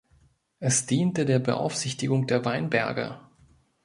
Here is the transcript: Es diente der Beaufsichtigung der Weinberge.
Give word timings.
Es 0.59 0.87
diente 0.87 1.25
der 1.27 1.37
Beaufsichtigung 1.37 2.25
der 2.25 2.43
Weinberge. 2.43 3.19